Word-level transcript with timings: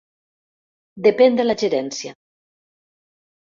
Depèn 1.07 1.37
de 1.41 1.45
la 1.45 1.57
Gerència. 1.65 2.15